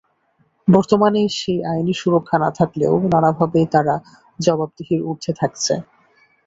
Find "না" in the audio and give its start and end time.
2.39-2.49